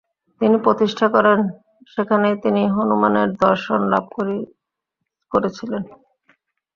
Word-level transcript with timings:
তিনি 0.41 0.57
প্রতিষ্ঠা 0.65 1.07
করেন, 1.15 1.39
সেখানেই 1.93 2.35
তিনি 2.43 2.61
হনুমানের 2.75 3.29
দর্শন 3.43 3.79
লাভ 3.91 4.05
করেছিলেন। 5.31 5.83